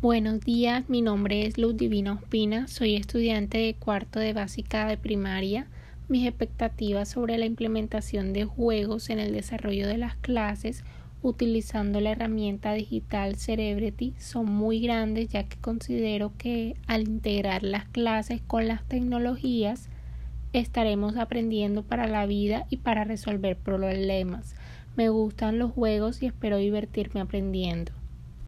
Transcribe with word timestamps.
Buenos 0.00 0.38
días, 0.42 0.88
mi 0.88 1.02
nombre 1.02 1.44
es 1.44 1.58
Luz 1.58 1.76
Divina 1.76 2.12
Ospina, 2.12 2.68
soy 2.68 2.94
estudiante 2.94 3.58
de 3.58 3.74
cuarto 3.74 4.20
de 4.20 4.32
básica 4.32 4.86
de 4.86 4.96
primaria. 4.96 5.66
Mis 6.06 6.24
expectativas 6.24 7.08
sobre 7.08 7.36
la 7.36 7.46
implementación 7.46 8.32
de 8.32 8.44
juegos 8.44 9.10
en 9.10 9.18
el 9.18 9.32
desarrollo 9.32 9.88
de 9.88 9.98
las 9.98 10.14
clases 10.14 10.84
utilizando 11.20 12.00
la 12.00 12.12
herramienta 12.12 12.74
digital 12.74 13.34
Cerebrity 13.34 14.14
son 14.20 14.46
muy 14.46 14.78
grandes 14.78 15.30
ya 15.30 15.48
que 15.48 15.56
considero 15.56 16.32
que 16.38 16.76
al 16.86 17.08
integrar 17.08 17.64
las 17.64 17.86
clases 17.86 18.40
con 18.40 18.68
las 18.68 18.86
tecnologías 18.86 19.88
estaremos 20.52 21.16
aprendiendo 21.16 21.82
para 21.82 22.06
la 22.06 22.24
vida 22.24 22.66
y 22.70 22.76
para 22.76 23.02
resolver 23.02 23.56
problemas. 23.56 24.54
Me 24.94 25.08
gustan 25.08 25.58
los 25.58 25.72
juegos 25.72 26.22
y 26.22 26.26
espero 26.26 26.58
divertirme 26.58 27.20
aprendiendo. 27.20 27.97